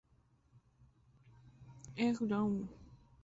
[2.05, 2.51] Эй, ухнем!